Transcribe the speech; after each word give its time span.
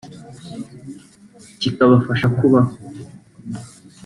kikabafasha 1.59 2.27
kubaho 2.37 2.71